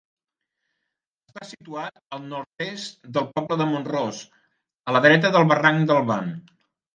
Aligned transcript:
Està 1.31 1.47
situat 1.49 2.01
al 2.17 2.25
nord-est 2.31 2.97
del 3.19 3.27
poble 3.35 3.59
de 3.61 3.69
Mont-ros, 3.75 4.23
a 4.89 4.97
la 4.97 5.03
dreta 5.09 5.33
del 5.37 5.47
barranc 5.53 5.87
del 5.93 6.03
Ban. 6.11 6.35